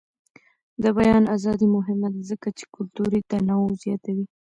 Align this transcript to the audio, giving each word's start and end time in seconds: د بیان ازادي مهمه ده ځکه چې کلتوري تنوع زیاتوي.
د 0.83 0.85
بیان 0.97 1.23
ازادي 1.35 1.67
مهمه 1.75 2.07
ده 2.13 2.21
ځکه 2.31 2.47
چې 2.57 2.63
کلتوري 2.75 3.19
تنوع 3.29 3.69
زیاتوي. 3.83 4.25